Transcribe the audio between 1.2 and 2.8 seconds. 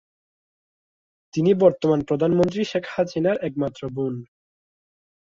তিনি বর্তমান প্রধানমন্ত্রী